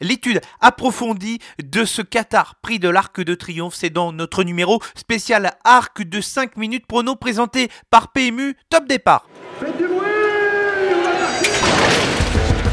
l'étude 0.00 0.40
approfondie 0.60 1.38
de 1.62 1.84
ce 1.84 2.02
Qatar 2.02 2.56
prix 2.62 2.78
de 2.78 2.88
l'Arc 2.88 3.20
de 3.20 3.34
Triomphe. 3.34 3.74
C'est 3.74 3.90
dans 3.90 4.12
notre 4.12 4.44
numéro 4.44 4.80
spécial 4.94 5.52
Arc 5.64 6.02
de 6.02 6.20
5 6.20 6.56
minutes 6.56 6.86
prono 6.86 7.16
présenté 7.16 7.70
par 7.90 8.12
PMU. 8.12 8.56
Top 8.68 8.86
départ. 8.86 9.26
Faites 9.60 9.76
du 9.76 9.86
bruit 9.86 10.00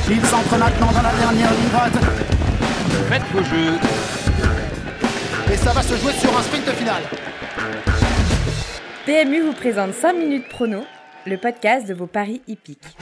Il 0.10 0.26
s'entre 0.26 0.58
maintenant 0.58 0.92
dans 0.92 1.02
la 1.02 1.14
dernière 1.14 1.52
ligne 1.52 1.70
droite. 1.70 1.94
Faites 3.10 3.24
vos 3.34 3.44
jeux. 3.44 3.78
Et 5.52 5.58
ça 5.58 5.72
va 5.72 5.82
se 5.82 5.96
jouer 5.96 6.14
sur 6.14 6.38
un 6.38 6.42
sprint 6.42 6.70
final. 6.72 7.02
PMU 9.06 9.42
vous 9.42 9.54
présente 9.54 9.94
5 9.94 10.14
minutes 10.14 10.50
prono, 10.50 10.84
le 11.26 11.38
podcast 11.38 11.88
de 11.88 11.94
vos 11.94 12.08
paris 12.08 12.42
hippiques. 12.48 12.98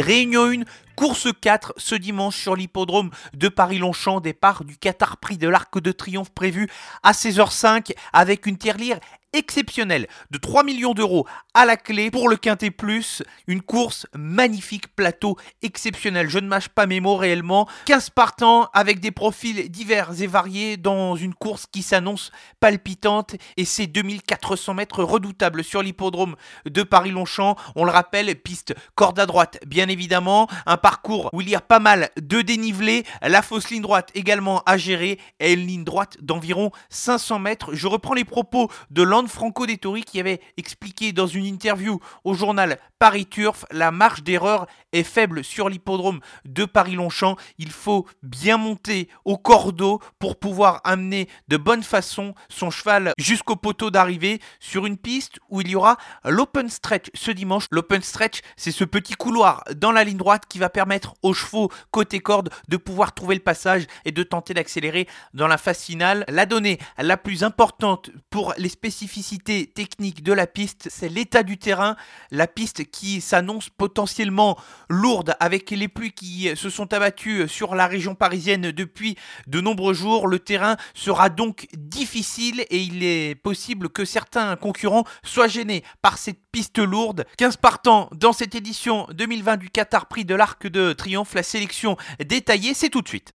Réunion 0.00 0.50
1, 0.50 0.62
course 0.94 1.28
4 1.40 1.74
ce 1.76 1.94
dimanche 1.94 2.36
sur 2.36 2.54
l'hippodrome 2.54 3.10
de 3.34 3.48
Paris-Longchamp, 3.48 4.20
départ 4.20 4.64
du 4.64 4.76
Qatar 4.76 5.16
Prix 5.16 5.38
de 5.38 5.48
l'Arc 5.48 5.78
de 5.80 5.92
Triomphe 5.92 6.30
prévu 6.30 6.68
à 7.02 7.12
16h05 7.12 7.94
avec 8.12 8.46
une 8.46 8.58
tirelire 8.58 9.00
exceptionnel 9.32 10.06
de 10.30 10.38
3 10.38 10.64
millions 10.64 10.94
d'euros 10.94 11.26
à 11.54 11.64
la 11.64 11.76
clé 11.76 12.10
pour 12.10 12.28
le 12.28 12.36
Quintet 12.36 12.70
Plus. 12.70 13.22
Une 13.46 13.62
course 13.62 14.06
magnifique, 14.14 14.94
plateau 14.94 15.36
exceptionnel. 15.62 16.28
Je 16.28 16.38
ne 16.38 16.48
mâche 16.48 16.68
pas 16.68 16.86
mes 16.86 17.00
mots 17.00 17.16
réellement. 17.16 17.68
15 17.86 18.10
partants 18.10 18.68
avec 18.72 19.00
des 19.00 19.10
profils 19.10 19.70
divers 19.70 20.22
et 20.22 20.26
variés 20.26 20.76
dans 20.76 21.16
une 21.16 21.34
course 21.34 21.66
qui 21.70 21.82
s'annonce 21.82 22.30
palpitante 22.60 23.36
et 23.56 23.64
c'est 23.64 23.86
2400 23.86 24.74
mètres 24.74 25.02
redoutables 25.02 25.64
sur 25.64 25.82
l'hippodrome 25.82 26.36
de 26.64 26.82
Paris-Longchamp. 26.82 27.56
On 27.76 27.84
le 27.84 27.90
rappelle, 27.90 28.34
piste 28.36 28.74
corde 28.94 29.18
à 29.18 29.26
droite, 29.26 29.58
bien 29.66 29.88
évidemment. 29.88 30.48
Un 30.66 30.76
parcours 30.76 31.30
où 31.32 31.40
il 31.40 31.48
y 31.48 31.54
a 31.54 31.60
pas 31.60 31.80
mal 31.80 32.10
de 32.20 32.40
dénivelé. 32.42 33.04
La 33.22 33.42
fausse 33.42 33.70
ligne 33.70 33.82
droite 33.82 34.10
également 34.14 34.62
à 34.66 34.76
gérer 34.76 35.18
et 35.40 35.52
une 35.52 35.66
ligne 35.66 35.84
droite 35.84 36.16
d'environ 36.20 36.70
500 36.90 37.38
mètres. 37.38 37.74
Je 37.74 37.86
reprends 37.86 38.14
les 38.14 38.24
propos 38.24 38.70
de 38.90 39.02
l'an 39.02 39.18
Franco 39.28 39.66
Dettori 39.66 40.02
qui 40.02 40.20
avait 40.20 40.40
expliqué 40.56 41.12
dans 41.12 41.26
une 41.26 41.44
interview 41.44 42.00
au 42.24 42.34
journal 42.34 42.78
Paris 42.98 43.26
Turf 43.26 43.64
la 43.70 43.90
marge 43.90 44.22
d'erreur 44.22 44.66
est 44.92 45.02
faible 45.02 45.44
sur 45.44 45.68
l'hippodrome 45.68 46.20
de 46.44 46.64
Paris-Longchamp. 46.64 47.36
Il 47.58 47.70
faut 47.70 48.06
bien 48.22 48.56
monter 48.56 49.08
au 49.24 49.36
cordeau 49.36 50.00
pour 50.18 50.36
pouvoir 50.38 50.80
amener 50.84 51.28
de 51.48 51.56
bonne 51.56 51.82
façon 51.82 52.34
son 52.48 52.70
cheval 52.70 53.12
jusqu'au 53.18 53.56
poteau 53.56 53.90
d'arrivée 53.90 54.40
sur 54.58 54.86
une 54.86 54.96
piste 54.96 55.38
où 55.48 55.60
il 55.60 55.68
y 55.68 55.76
aura 55.76 55.96
l'open 56.24 56.68
stretch 56.68 57.06
ce 57.14 57.30
dimanche. 57.30 57.66
L'open 57.70 58.02
stretch, 58.02 58.40
c'est 58.56 58.72
ce 58.72 58.84
petit 58.84 59.14
couloir 59.14 59.62
dans 59.76 59.92
la 59.92 60.04
ligne 60.04 60.16
droite 60.16 60.44
qui 60.48 60.58
va 60.58 60.68
permettre 60.68 61.14
aux 61.22 61.34
chevaux 61.34 61.70
côté 61.90 62.20
corde 62.20 62.50
de 62.68 62.76
pouvoir 62.76 63.14
trouver 63.14 63.34
le 63.34 63.42
passage 63.42 63.86
et 64.04 64.12
de 64.12 64.22
tenter 64.22 64.54
d'accélérer 64.54 65.06
dans 65.34 65.46
la 65.46 65.58
phase 65.58 65.82
finale. 65.82 66.24
La 66.28 66.46
donnée 66.46 66.78
la 66.98 67.16
plus 67.16 67.44
importante 67.44 68.10
pour 68.30 68.54
les 68.56 68.68
spécificités 68.68 69.07
technique 69.08 70.22
de 70.22 70.32
la 70.32 70.46
piste, 70.46 70.88
c'est 70.90 71.08
l'état 71.08 71.42
du 71.42 71.58
terrain. 71.58 71.96
La 72.30 72.46
piste 72.46 72.90
qui 72.90 73.20
s'annonce 73.20 73.68
potentiellement 73.70 74.58
lourde 74.88 75.34
avec 75.40 75.70
les 75.70 75.88
pluies 75.88 76.12
qui 76.12 76.50
se 76.54 76.70
sont 76.70 76.92
abattues 76.92 77.48
sur 77.48 77.74
la 77.74 77.86
région 77.86 78.14
parisienne 78.14 78.70
depuis 78.70 79.16
de 79.46 79.60
nombreux 79.60 79.94
jours. 79.94 80.28
Le 80.28 80.38
terrain 80.38 80.76
sera 80.94 81.28
donc 81.28 81.66
difficile 81.76 82.64
et 82.70 82.78
il 82.78 83.02
est 83.02 83.34
possible 83.34 83.88
que 83.88 84.04
certains 84.04 84.56
concurrents 84.56 85.04
soient 85.22 85.48
gênés 85.48 85.82
par 86.02 86.18
cette 86.18 86.40
piste 86.52 86.78
lourde. 86.78 87.24
15 87.38 87.56
partants 87.56 88.08
dans 88.14 88.32
cette 88.32 88.54
édition 88.54 89.06
2020 89.12 89.56
du 89.56 89.70
Qatar 89.70 90.06
Prix 90.06 90.24
de 90.24 90.34
l'Arc 90.34 90.66
de 90.66 90.92
Triomphe. 90.92 91.34
La 91.34 91.42
sélection 91.42 91.96
détaillée, 92.24 92.74
c'est 92.74 92.90
tout 92.90 93.02
de 93.02 93.08
suite. 93.08 93.32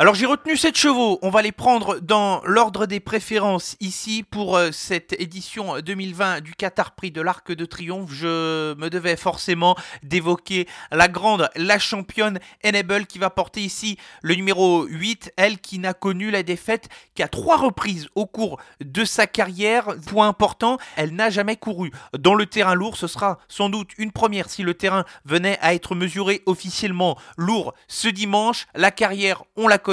Alors 0.00 0.14
j'ai 0.14 0.26
retenu 0.26 0.56
7 0.56 0.78
chevaux, 0.78 1.18
on 1.22 1.30
va 1.30 1.42
les 1.42 1.50
prendre 1.50 1.98
dans 1.98 2.40
l'ordre 2.44 2.86
des 2.86 3.00
préférences 3.00 3.74
ici 3.80 4.22
pour 4.22 4.56
euh, 4.56 4.70
cette 4.70 5.20
édition 5.20 5.80
2020 5.80 6.40
du 6.40 6.54
Qatar 6.54 6.92
Prix 6.92 7.10
de 7.10 7.20
l'Arc 7.20 7.50
de 7.50 7.64
Triomphe. 7.64 8.12
Je 8.12 8.76
me 8.76 8.90
devais 8.90 9.16
forcément 9.16 9.74
d'évoquer 10.04 10.68
la 10.92 11.08
grande, 11.08 11.50
la 11.56 11.80
championne 11.80 12.38
Enable 12.64 13.06
qui 13.06 13.18
va 13.18 13.28
porter 13.28 13.60
ici 13.60 13.98
le 14.22 14.36
numéro 14.36 14.84
8, 14.84 15.32
elle 15.36 15.58
qui 15.58 15.80
n'a 15.80 15.94
connu 15.94 16.30
la 16.30 16.44
défaite 16.44 16.88
qu'à 17.16 17.26
trois 17.26 17.56
reprises 17.56 18.06
au 18.14 18.26
cours 18.26 18.60
de 18.80 19.04
sa 19.04 19.26
carrière. 19.26 19.96
Point 20.06 20.28
important, 20.28 20.78
elle 20.94 21.12
n'a 21.12 21.28
jamais 21.28 21.56
couru 21.56 21.90
dans 22.16 22.36
le 22.36 22.46
terrain 22.46 22.76
lourd, 22.76 22.96
ce 22.96 23.08
sera 23.08 23.40
sans 23.48 23.68
doute 23.68 23.90
une 23.98 24.12
première 24.12 24.48
si 24.48 24.62
le 24.62 24.74
terrain 24.74 25.04
venait 25.24 25.58
à 25.60 25.74
être 25.74 25.96
mesuré 25.96 26.44
officiellement 26.46 27.18
lourd 27.36 27.74
ce 27.88 28.06
dimanche. 28.06 28.68
La 28.76 28.92
carrière, 28.92 29.42
on 29.56 29.66
la 29.66 29.78
connaît, 29.78 29.87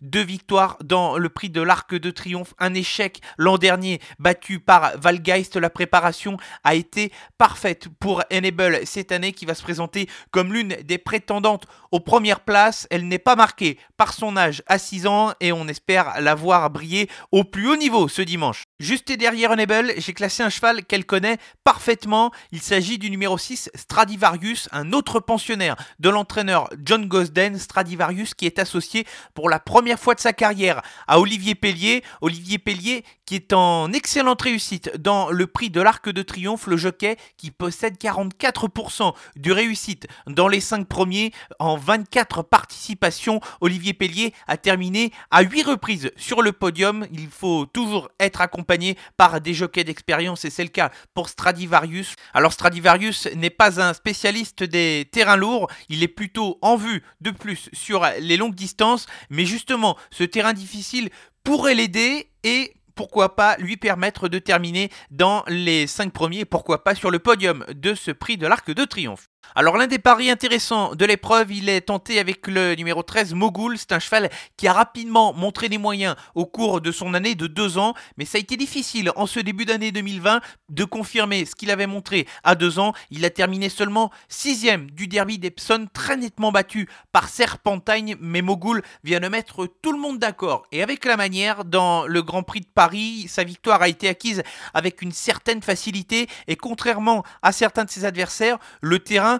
deux 0.00 0.22
victoires 0.22 0.76
dans 0.82 1.18
le 1.18 1.28
prix 1.28 1.50
de 1.50 1.60
l'Arc 1.60 1.94
de 1.94 2.10
Triomphe, 2.10 2.54
un 2.58 2.74
échec 2.74 3.20
l'an 3.38 3.58
dernier 3.58 4.00
battu 4.18 4.60
par 4.60 4.98
Valgeist. 4.98 5.56
La 5.56 5.70
préparation 5.70 6.36
a 6.64 6.74
été 6.74 7.12
parfaite 7.38 7.88
pour 7.98 8.22
Enable 8.32 8.80
cette 8.84 9.12
année 9.12 9.32
qui 9.32 9.46
va 9.46 9.54
se 9.54 9.62
présenter 9.62 10.08
comme 10.30 10.52
l'une 10.52 10.76
des 10.84 10.98
prétendantes 10.98 11.66
aux 11.90 12.00
premières 12.00 12.40
places. 12.40 12.86
Elle 12.90 13.08
n'est 13.08 13.18
pas 13.18 13.36
marquée 13.36 13.78
par 13.96 14.12
son 14.12 14.36
âge 14.36 14.62
à 14.66 14.78
6 14.78 15.06
ans 15.06 15.32
et 15.40 15.52
on 15.52 15.68
espère 15.68 16.20
la 16.20 16.34
voir 16.34 16.70
briller 16.70 17.08
au 17.32 17.44
plus 17.44 17.68
haut 17.68 17.76
niveau 17.76 18.08
ce 18.08 18.22
dimanche. 18.22 18.64
Juste 18.78 19.12
derrière 19.12 19.50
Enable, 19.50 19.92
j'ai 19.96 20.12
classé 20.12 20.42
un 20.42 20.50
cheval 20.50 20.84
qu'elle 20.84 21.06
connaît 21.06 21.38
parfaitement. 21.64 22.30
Il 22.52 22.60
s'agit 22.60 22.98
du 22.98 23.10
numéro 23.10 23.38
6, 23.38 23.70
Stradivarius, 23.74 24.68
un 24.72 24.92
autre 24.92 25.20
pensionnaire 25.20 25.76
de 25.98 26.10
l'entraîneur 26.10 26.68
John 26.84 27.06
Gosden. 27.06 27.58
Stradivarius 27.58 28.34
qui 28.34 28.46
est 28.46 28.58
associé 28.58 29.06
pour 29.34 29.39
la 29.48 29.58
première 29.58 29.98
fois 29.98 30.14
de 30.14 30.20
sa 30.20 30.32
carrière 30.32 30.82
à 31.06 31.20
Olivier 31.20 31.54
Pellier. 31.54 32.02
Olivier 32.20 32.58
Pellier 32.58 33.04
qui 33.30 33.36
est 33.36 33.52
en 33.52 33.92
excellente 33.92 34.42
réussite 34.42 34.90
dans 34.98 35.30
le 35.30 35.46
prix 35.46 35.70
de 35.70 35.80
l'Arc 35.80 36.08
de 36.08 36.20
Triomphe, 36.20 36.66
le 36.66 36.76
jockey 36.76 37.16
qui 37.36 37.52
possède 37.52 37.96
44% 37.96 39.14
de 39.36 39.52
réussite 39.52 40.08
dans 40.26 40.48
les 40.48 40.58
5 40.58 40.88
premiers 40.88 41.32
en 41.60 41.76
24 41.76 42.42
participations. 42.42 43.40
Olivier 43.60 43.94
Pellier 43.94 44.34
a 44.48 44.56
terminé 44.56 45.12
à 45.30 45.42
8 45.42 45.62
reprises 45.62 46.10
sur 46.16 46.42
le 46.42 46.50
podium. 46.50 47.06
Il 47.12 47.28
faut 47.28 47.66
toujours 47.66 48.10
être 48.18 48.40
accompagné 48.40 48.96
par 49.16 49.40
des 49.40 49.54
jockeys 49.54 49.84
d'expérience 49.84 50.44
et 50.44 50.50
c'est 50.50 50.64
le 50.64 50.68
cas 50.68 50.90
pour 51.14 51.28
Stradivarius. 51.28 52.16
Alors 52.34 52.52
Stradivarius 52.52 53.28
n'est 53.36 53.48
pas 53.48 53.80
un 53.80 53.94
spécialiste 53.94 54.64
des 54.64 55.08
terrains 55.12 55.36
lourds, 55.36 55.70
il 55.88 56.02
est 56.02 56.08
plutôt 56.08 56.58
en 56.62 56.74
vue 56.74 57.04
de 57.20 57.30
plus 57.30 57.70
sur 57.72 58.04
les 58.18 58.36
longues 58.36 58.56
distances, 58.56 59.06
mais 59.30 59.46
justement, 59.46 59.96
ce 60.10 60.24
terrain 60.24 60.52
difficile 60.52 61.08
pourrait 61.42 61.74
l'aider 61.74 62.28
et 62.44 62.74
pourquoi 62.94 63.34
pas 63.34 63.56
lui 63.56 63.78
permettre 63.78 64.28
de 64.28 64.38
terminer 64.38 64.90
dans 65.10 65.42
les 65.48 65.86
5 65.86 66.12
premiers, 66.12 66.44
pourquoi 66.44 66.84
pas 66.84 66.94
sur 66.94 67.10
le 67.10 67.18
podium 67.18 67.64
de 67.74 67.94
ce 67.94 68.10
prix 68.10 68.36
de 68.36 68.46
l'Arc 68.46 68.70
de 68.70 68.84
Triomphe. 68.84 69.29
Alors 69.56 69.76
l'un 69.76 69.88
des 69.88 69.98
paris 69.98 70.30
intéressants 70.30 70.94
de 70.94 71.04
l'épreuve, 71.04 71.50
il 71.50 71.68
est 71.68 71.80
tenté 71.80 72.20
avec 72.20 72.46
le 72.46 72.76
numéro 72.76 73.02
13 73.02 73.34
Mogul. 73.34 73.76
C'est 73.78 73.90
un 73.90 73.98
cheval 73.98 74.30
qui 74.56 74.68
a 74.68 74.72
rapidement 74.72 75.32
montré 75.32 75.68
des 75.68 75.78
moyens 75.78 76.14
au 76.36 76.46
cours 76.46 76.80
de 76.80 76.92
son 76.92 77.14
année 77.14 77.34
de 77.34 77.48
2 77.48 77.76
ans, 77.76 77.94
mais 78.16 78.24
ça 78.24 78.38
a 78.38 78.40
été 78.40 78.56
difficile 78.56 79.10
en 79.16 79.26
ce 79.26 79.40
début 79.40 79.64
d'année 79.64 79.90
2020 79.90 80.40
de 80.68 80.84
confirmer 80.84 81.44
ce 81.44 81.56
qu'il 81.56 81.72
avait 81.72 81.88
montré 81.88 82.28
à 82.44 82.54
2 82.54 82.78
ans. 82.78 82.92
Il 83.10 83.24
a 83.24 83.30
terminé 83.30 83.68
seulement 83.68 84.12
6 84.28 84.68
du 84.92 85.08
derby 85.08 85.38
d'Epsom, 85.38 85.88
très 85.92 86.16
nettement 86.16 86.52
battu 86.52 86.88
par 87.10 87.28
Serpentine, 87.28 88.14
mais 88.20 88.42
Mogul 88.42 88.82
vient 89.02 89.20
de 89.20 89.28
mettre 89.28 89.66
tout 89.82 89.92
le 89.92 89.98
monde 89.98 90.20
d'accord. 90.20 90.62
Et 90.70 90.80
avec 90.80 91.04
la 91.04 91.16
manière, 91.16 91.64
dans 91.64 92.06
le 92.06 92.22
Grand 92.22 92.44
Prix 92.44 92.60
de 92.60 92.66
Paris, 92.72 93.26
sa 93.28 93.42
victoire 93.42 93.82
a 93.82 93.88
été 93.88 94.08
acquise 94.08 94.44
avec 94.74 95.02
une 95.02 95.12
certaine 95.12 95.62
facilité 95.62 96.28
et 96.46 96.54
contrairement 96.54 97.24
à 97.42 97.50
certains 97.50 97.84
de 97.84 97.90
ses 97.90 98.04
adversaires, 98.04 98.58
le 98.80 99.00
terrain 99.00 99.39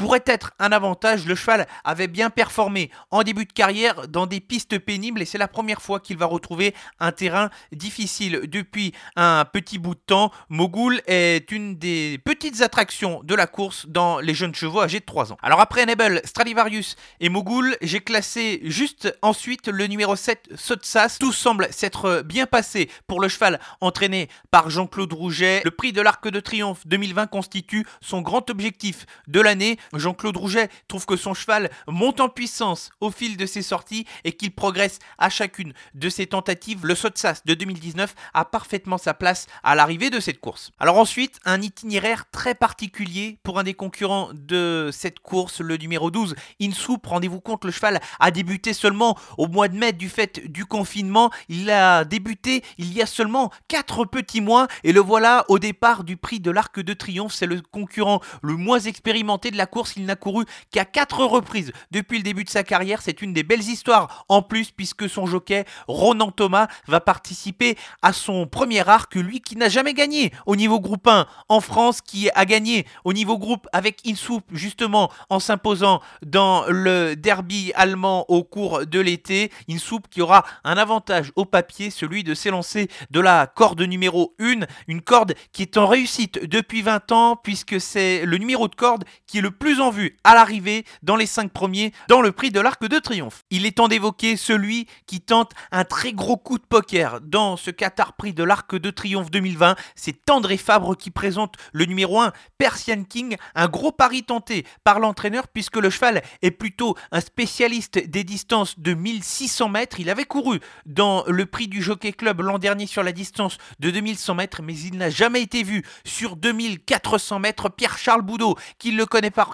pourrait 0.00 0.24
être 0.24 0.52
un 0.58 0.72
avantage. 0.72 1.26
Le 1.26 1.34
cheval 1.34 1.66
avait 1.84 2.08
bien 2.08 2.30
performé 2.30 2.90
en 3.10 3.22
début 3.22 3.44
de 3.44 3.52
carrière 3.52 4.08
dans 4.08 4.26
des 4.26 4.40
pistes 4.40 4.78
pénibles 4.78 5.20
et 5.20 5.26
c'est 5.26 5.36
la 5.36 5.46
première 5.46 5.82
fois 5.82 6.00
qu'il 6.00 6.16
va 6.16 6.24
retrouver 6.24 6.74
un 7.00 7.12
terrain 7.12 7.50
difficile 7.70 8.44
depuis 8.46 8.94
un 9.14 9.44
petit 9.44 9.76
bout 9.76 9.94
de 9.94 10.00
temps. 10.00 10.32
Mogul 10.48 11.02
est 11.06 11.52
une 11.52 11.76
des 11.76 12.18
petites 12.24 12.62
attractions 12.62 13.20
de 13.24 13.34
la 13.34 13.46
course 13.46 13.84
dans 13.88 14.20
les 14.20 14.32
jeunes 14.32 14.54
chevaux 14.54 14.80
âgés 14.80 15.00
de 15.00 15.04
3 15.04 15.34
ans. 15.34 15.36
Alors 15.42 15.60
après 15.60 15.82
Enable, 15.82 16.22
Stradivarius 16.24 16.96
et 17.20 17.28
Mogul, 17.28 17.76
j'ai 17.82 18.00
classé 18.00 18.62
juste 18.64 19.14
ensuite 19.20 19.68
le 19.68 19.86
numéro 19.86 20.16
7 20.16 20.48
Sotsas. 20.54 21.18
Tout 21.20 21.34
semble 21.34 21.68
s'être 21.72 22.22
bien 22.22 22.46
passé 22.46 22.88
pour 23.06 23.20
le 23.20 23.28
cheval 23.28 23.60
entraîné 23.82 24.30
par 24.50 24.70
Jean-Claude 24.70 25.12
Rouget. 25.12 25.60
Le 25.62 25.70
prix 25.70 25.92
de 25.92 26.00
l'Arc 26.00 26.26
de 26.26 26.40
Triomphe 26.40 26.86
2020 26.86 27.26
constitue 27.26 27.86
son 28.00 28.22
grand 28.22 28.48
objectif 28.48 29.04
de 29.28 29.42
l'année 29.42 29.76
Jean-Claude 29.94 30.36
Rouget 30.36 30.68
trouve 30.88 31.06
que 31.06 31.16
son 31.16 31.34
cheval 31.34 31.70
monte 31.86 32.20
en 32.20 32.28
puissance 32.28 32.90
au 33.00 33.10
fil 33.10 33.36
de 33.36 33.46
ses 33.46 33.62
sorties 33.62 34.06
et 34.24 34.32
qu'il 34.32 34.54
progresse 34.54 34.98
à 35.18 35.30
chacune 35.30 35.72
de 35.94 36.08
ses 36.08 36.26
tentatives. 36.26 36.86
Le 36.86 36.94
Sotsas 36.94 37.42
de 37.44 37.54
2019 37.54 38.14
a 38.34 38.44
parfaitement 38.44 38.98
sa 38.98 39.14
place 39.14 39.46
à 39.62 39.74
l'arrivée 39.74 40.10
de 40.10 40.20
cette 40.20 40.40
course. 40.40 40.70
Alors 40.78 40.98
ensuite, 40.98 41.38
un 41.44 41.60
itinéraire 41.60 42.30
très 42.30 42.54
particulier 42.54 43.38
pour 43.42 43.58
un 43.58 43.64
des 43.64 43.74
concurrents 43.74 44.30
de 44.34 44.90
cette 44.92 45.20
course, 45.20 45.60
le 45.60 45.76
numéro 45.76 46.10
12, 46.10 46.34
Insoup. 46.60 47.00
Rendez-vous 47.04 47.40
compte, 47.40 47.64
le 47.64 47.70
cheval 47.70 48.00
a 48.18 48.30
débuté 48.30 48.72
seulement 48.72 49.18
au 49.38 49.48
mois 49.48 49.68
de 49.68 49.76
mai 49.76 49.92
du 49.92 50.08
fait 50.08 50.40
du 50.50 50.66
confinement. 50.66 51.30
Il 51.48 51.70
a 51.70 52.04
débuté 52.04 52.62
il 52.78 52.92
y 52.92 53.02
a 53.02 53.06
seulement 53.06 53.50
4 53.68 54.04
petits 54.04 54.40
mois 54.40 54.68
et 54.84 54.92
le 54.92 55.00
voilà 55.00 55.44
au 55.48 55.58
départ 55.58 56.04
du 56.04 56.16
prix 56.16 56.40
de 56.40 56.50
l'Arc 56.50 56.78
de 56.78 56.92
Triomphe. 56.92 57.34
C'est 57.34 57.46
le 57.46 57.60
concurrent 57.60 58.20
le 58.42 58.56
moins 58.56 58.80
expérimenté 58.80 59.50
de 59.50 59.56
la 59.56 59.66
course. 59.66 59.79
Il 59.96 60.04
n'a 60.04 60.16
couru 60.16 60.44
qu'à 60.70 60.84
4 60.84 61.24
reprises 61.24 61.72
depuis 61.90 62.18
le 62.18 62.22
début 62.22 62.44
de 62.44 62.50
sa 62.50 62.62
carrière. 62.62 63.02
C'est 63.02 63.22
une 63.22 63.32
des 63.32 63.42
belles 63.42 63.62
histoires 63.62 64.24
en 64.28 64.42
plus 64.42 64.70
puisque 64.70 65.08
son 65.08 65.26
jockey 65.26 65.64
Ronan 65.88 66.30
Thomas 66.30 66.68
va 66.86 67.00
participer 67.00 67.76
à 68.02 68.12
son 68.12 68.46
premier 68.46 68.86
arc, 68.88 69.14
lui 69.14 69.40
qui 69.40 69.56
n'a 69.56 69.68
jamais 69.68 69.94
gagné 69.94 70.32
au 70.46 70.56
niveau 70.56 70.80
groupe 70.80 71.06
1 71.06 71.26
en 71.48 71.60
France, 71.60 72.00
qui 72.00 72.30
a 72.34 72.44
gagné 72.44 72.86
au 73.04 73.12
niveau 73.12 73.38
groupe 73.38 73.68
avec 73.72 74.00
Insoup 74.06 74.42
justement 74.50 75.10
en 75.28 75.40
s'imposant 75.40 76.00
dans 76.24 76.64
le 76.68 77.14
derby 77.14 77.72
allemand 77.74 78.24
au 78.28 78.44
cours 78.44 78.86
de 78.86 79.00
l'été. 79.00 79.50
Insoup 79.68 80.02
qui 80.10 80.20
aura 80.20 80.44
un 80.64 80.76
avantage 80.76 81.32
au 81.36 81.44
papier, 81.44 81.90
celui 81.90 82.24
de 82.24 82.34
s'élancer 82.34 82.88
de 83.10 83.20
la 83.20 83.46
corde 83.46 83.82
numéro 83.82 84.34
1, 84.40 84.66
une 84.88 85.02
corde 85.02 85.34
qui 85.52 85.62
est 85.62 85.76
en 85.76 85.86
réussite 85.86 86.44
depuis 86.44 86.82
20 86.82 87.12
ans 87.12 87.36
puisque 87.36 87.80
c'est 87.80 88.26
le 88.26 88.38
numéro 88.38 88.68
de 88.68 88.74
corde 88.74 89.04
qui 89.26 89.38
est 89.38 89.42
le 89.42 89.50
plus 89.50 89.69
en 89.78 89.90
vue 89.90 90.16
à 90.24 90.34
l'arrivée 90.34 90.84
dans 91.02 91.14
les 91.14 91.26
5 91.26 91.52
premiers 91.52 91.92
dans 92.08 92.20
le 92.20 92.32
prix 92.32 92.50
de 92.50 92.58
l'Arc 92.58 92.82
de 92.84 92.98
Triomphe. 92.98 93.44
Il 93.50 93.66
est 93.66 93.76
temps 93.76 93.86
d'évoquer 93.86 94.36
celui 94.36 94.86
qui 95.06 95.20
tente 95.20 95.52
un 95.70 95.84
très 95.84 96.12
gros 96.12 96.36
coup 96.36 96.58
de 96.58 96.64
poker 96.64 97.20
dans 97.20 97.56
ce 97.56 97.70
Qatar 97.70 98.14
Prix 98.14 98.32
de 98.32 98.42
l'Arc 98.42 98.74
de 98.74 98.90
Triomphe 98.90 99.30
2020. 99.30 99.76
C'est 99.94 100.28
André 100.30 100.56
Fabre 100.56 100.96
qui 100.96 101.10
présente 101.10 101.54
le 101.72 101.84
numéro 101.84 102.20
1, 102.20 102.32
Persian 102.58 103.04
King, 103.04 103.36
un 103.54 103.68
gros 103.68 103.92
pari 103.92 104.24
tenté 104.24 104.66
par 104.82 104.98
l'entraîneur 104.98 105.46
puisque 105.46 105.76
le 105.76 105.90
cheval 105.90 106.22
est 106.42 106.50
plutôt 106.50 106.96
un 107.12 107.20
spécialiste 107.20 107.98
des 107.98 108.24
distances 108.24 108.78
de 108.78 108.94
1600 108.94 109.68
mètres. 109.68 110.00
Il 110.00 110.10
avait 110.10 110.24
couru 110.24 110.60
dans 110.86 111.24
le 111.26 111.46
prix 111.46 111.68
du 111.68 111.82
Jockey 111.82 112.12
Club 112.12 112.40
l'an 112.40 112.58
dernier 112.58 112.86
sur 112.86 113.02
la 113.02 113.12
distance 113.12 113.58
de 113.78 113.90
2100 113.90 114.34
mètres, 114.34 114.62
mais 114.62 114.76
il 114.78 114.96
n'a 114.96 115.10
jamais 115.10 115.42
été 115.42 115.62
vu 115.62 115.84
sur 116.04 116.36
2400 116.36 117.38
mètres. 117.38 117.68
Pierre-Charles 117.68 118.22
Boudot, 118.22 118.56
qui 118.78 118.92
le 118.92 119.06
connaît 119.06 119.30
par 119.30 119.49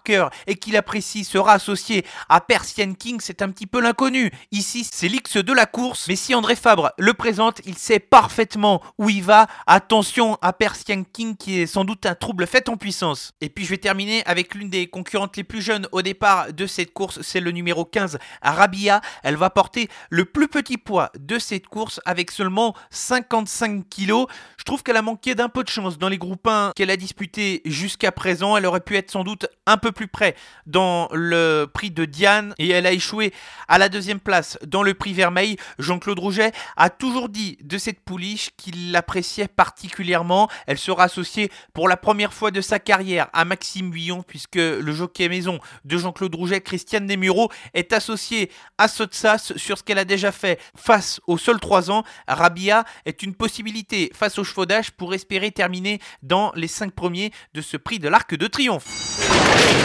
et 0.46 0.56
qui 0.56 0.70
l'apprécie, 0.70 1.24
sera 1.24 1.52
associé 1.52 2.04
à 2.28 2.40
Persian 2.40 2.94
King. 2.94 3.18
C'est 3.20 3.42
un 3.42 3.50
petit 3.50 3.66
peu 3.66 3.80
l'inconnu. 3.80 4.30
Ici, 4.52 4.86
c'est 4.90 5.08
l'X 5.08 5.36
de 5.36 5.52
la 5.52 5.66
course, 5.66 6.06
mais 6.08 6.16
si 6.16 6.34
André 6.34 6.56
Fabre 6.56 6.92
le 6.98 7.14
présente, 7.14 7.60
il 7.64 7.76
sait 7.76 7.98
parfaitement 7.98 8.82
où 8.98 9.10
il 9.10 9.22
va. 9.22 9.46
Attention 9.66 10.38
à 10.42 10.52
Persian 10.52 11.02
King 11.12 11.36
qui 11.36 11.60
est 11.60 11.66
sans 11.66 11.84
doute 11.84 12.06
un 12.06 12.14
trouble 12.14 12.46
fait 12.46 12.68
en 12.68 12.76
puissance. 12.76 13.32
Et 13.40 13.48
puis 13.48 13.64
je 13.64 13.70
vais 13.70 13.78
terminer 13.78 14.24
avec 14.26 14.54
l'une 14.54 14.70
des 14.70 14.86
concurrentes 14.86 15.36
les 15.36 15.44
plus 15.44 15.62
jeunes 15.62 15.88
au 15.92 16.02
départ 16.02 16.52
de 16.52 16.66
cette 16.66 16.92
course, 16.92 17.20
c'est 17.22 17.40
le 17.40 17.50
numéro 17.50 17.84
15, 17.84 18.18
Rabia. 18.42 19.00
Elle 19.22 19.36
va 19.36 19.50
porter 19.50 19.88
le 20.10 20.24
plus 20.24 20.48
petit 20.48 20.78
poids 20.78 21.10
de 21.18 21.38
cette 21.38 21.66
course 21.66 22.00
avec 22.04 22.30
seulement 22.30 22.74
55 22.90 23.88
kilos. 23.88 24.26
Je 24.58 24.64
trouve 24.64 24.82
qu'elle 24.82 24.96
a 24.96 25.02
manqué 25.02 25.34
d'un 25.34 25.48
peu 25.48 25.62
de 25.62 25.68
chance 25.68 25.98
dans 25.98 26.08
les 26.08 26.18
groupes 26.18 26.46
1 26.46 26.72
qu'elle 26.74 26.90
a 26.90 26.96
disputé 26.96 27.62
jusqu'à 27.64 28.12
présent. 28.12 28.56
Elle 28.56 28.66
aurait 28.66 28.80
pu 28.80 28.96
être 28.96 29.10
sans 29.10 29.24
doute 29.24 29.46
un 29.66 29.76
peu 29.76 29.85
plus 29.92 30.08
près 30.08 30.34
dans 30.66 31.08
le 31.12 31.66
prix 31.72 31.90
de 31.90 32.04
Diane 32.04 32.54
et 32.58 32.70
elle 32.70 32.86
a 32.86 32.92
échoué 32.92 33.32
à 33.68 33.78
la 33.78 33.88
deuxième 33.88 34.20
place 34.20 34.58
dans 34.66 34.82
le 34.82 34.94
prix 34.94 35.12
Vermeil. 35.12 35.56
Jean-Claude 35.78 36.18
Rouget 36.18 36.52
a 36.76 36.90
toujours 36.90 37.28
dit 37.28 37.58
de 37.62 37.78
cette 37.78 38.00
pouliche 38.00 38.50
qu'il 38.56 38.92
l'appréciait 38.92 39.48
particulièrement. 39.48 40.48
Elle 40.66 40.78
sera 40.78 41.04
associée 41.04 41.50
pour 41.72 41.88
la 41.88 41.96
première 41.96 42.32
fois 42.32 42.50
de 42.50 42.60
sa 42.60 42.78
carrière 42.78 43.28
à 43.32 43.44
Maxime 43.44 43.90
Buillon 43.90 44.22
puisque 44.22 44.56
le 44.56 44.92
jockey 44.92 45.28
maison 45.28 45.58
de 45.84 45.98
Jean-Claude 45.98 46.34
Rouget, 46.34 46.60
Christiane 46.60 47.06
Desmureaux, 47.06 47.50
est 47.74 47.92
associé 47.92 48.50
à 48.78 48.88
Sotsas 48.88 49.52
sur 49.56 49.78
ce 49.78 49.82
qu'elle 49.82 49.98
a 49.98 50.04
déjà 50.04 50.32
fait 50.32 50.60
face 50.74 51.20
aux 51.26 51.38
seuls 51.38 51.60
3 51.60 51.90
ans. 51.90 52.04
Rabia 52.28 52.84
est 53.04 53.22
une 53.22 53.34
possibilité 53.34 54.10
face 54.14 54.38
au 54.38 54.44
chevaudage 54.44 54.90
pour 54.92 55.14
espérer 55.14 55.50
terminer 55.50 56.00
dans 56.22 56.52
les 56.54 56.68
5 56.68 56.92
premiers 56.92 57.32
de 57.54 57.60
ce 57.60 57.76
prix 57.76 57.98
de 57.98 58.08
l'Arc 58.08 58.34
de 58.34 58.46
Triomphe. 58.46 59.75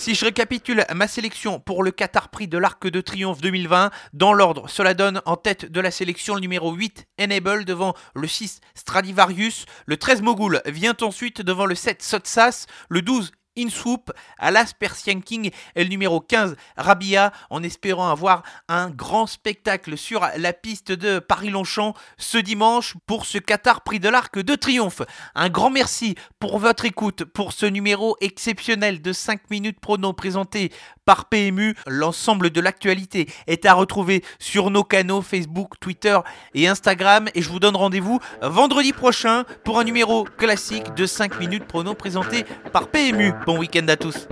Si 0.00 0.14
je 0.14 0.24
récapitule 0.24 0.86
ma 0.94 1.06
sélection 1.06 1.60
pour 1.60 1.82
le 1.82 1.90
Qatar 1.90 2.30
Prix 2.30 2.48
de 2.48 2.56
l'Arc 2.56 2.88
de 2.88 3.02
Triomphe 3.02 3.42
2020, 3.42 3.90
dans 4.14 4.32
l'ordre, 4.32 4.66
cela 4.66 4.94
donne 4.94 5.20
en 5.26 5.36
tête 5.36 5.70
de 5.70 5.78
la 5.78 5.90
sélection 5.90 6.34
le 6.34 6.40
numéro 6.40 6.72
8 6.72 7.06
Enable 7.20 7.66
devant 7.66 7.94
le 8.14 8.26
6 8.26 8.60
Stradivarius, 8.74 9.66
le 9.84 9.98
13 9.98 10.22
Mogul 10.22 10.62
vient 10.64 10.96
ensuite 11.02 11.42
devant 11.42 11.66
le 11.66 11.74
7 11.74 12.02
Sotsas, 12.02 12.64
le 12.88 13.02
12 13.02 13.30
Insoup, 13.60 14.10
Alas 14.38 14.72
Persian 14.78 15.20
King 15.20 15.50
et 15.74 15.84
le 15.84 15.90
numéro 15.90 16.20
15 16.20 16.56
Rabia 16.76 17.32
en 17.50 17.62
espérant 17.62 18.10
avoir 18.10 18.42
un 18.68 18.90
grand 18.90 19.26
spectacle 19.26 19.96
sur 19.96 20.26
la 20.36 20.52
piste 20.52 20.92
de 20.92 21.18
Paris-Longchamp 21.18 21.94
ce 22.16 22.38
dimanche 22.38 22.94
pour 23.06 23.26
ce 23.26 23.38
Qatar 23.38 23.82
Prix 23.82 24.00
de 24.00 24.08
l'Arc 24.08 24.38
de 24.38 24.54
Triomphe. 24.54 25.02
Un 25.34 25.48
grand 25.48 25.70
merci 25.70 26.14
pour 26.38 26.58
votre 26.58 26.84
écoute 26.84 27.24
pour 27.24 27.52
ce 27.52 27.66
numéro 27.66 28.16
exceptionnel 28.20 29.02
de 29.02 29.12
5 29.12 29.50
minutes 29.50 29.80
prono 29.80 30.12
présenté 30.12 30.72
par 31.10 31.24
PMU. 31.24 31.74
L'ensemble 31.88 32.50
de 32.50 32.60
l'actualité 32.60 33.26
est 33.48 33.66
à 33.66 33.74
retrouver 33.74 34.22
sur 34.38 34.70
nos 34.70 34.84
canaux 34.84 35.22
Facebook, 35.22 35.72
Twitter 35.80 36.16
et 36.54 36.68
Instagram 36.68 37.28
et 37.34 37.42
je 37.42 37.48
vous 37.48 37.58
donne 37.58 37.74
rendez-vous 37.74 38.20
vendredi 38.40 38.92
prochain 38.92 39.42
pour 39.64 39.80
un 39.80 39.82
numéro 39.82 40.22
classique 40.22 40.94
de 40.94 41.06
5 41.06 41.40
minutes 41.40 41.64
prono 41.64 41.94
présenté 41.94 42.44
par 42.72 42.86
PMU. 42.86 43.32
Bon 43.44 43.58
week-end 43.58 43.88
à 43.88 43.96
tous. 43.96 44.28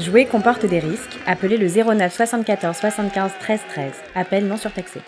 Jouer 0.00 0.26
comporte 0.26 0.66
des 0.66 0.80
risques. 0.80 1.20
Appelez 1.28 1.56
le 1.56 1.68
09 1.68 2.12
74 2.12 2.76
75 2.76 3.30
13 3.38 3.60
13. 3.68 3.92
Appel 4.16 4.48
non 4.48 4.56
surtaxé. 4.56 5.00